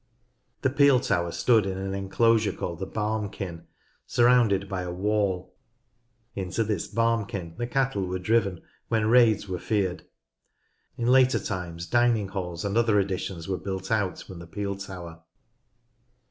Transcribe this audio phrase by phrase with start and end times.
[0.63, 3.67] The peel tower stood in an enclosure called the "barmkyn,"
[4.07, 5.53] surrounded by a wall.
[6.33, 11.05] Into this barmkyn the cattle were driven when raids were 138 NORTH LANCASHIRE feared.
[11.05, 15.21] In later times dinins; halls and other additions were built out from the peel tower.